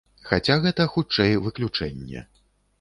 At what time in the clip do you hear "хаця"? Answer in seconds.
0.29-0.55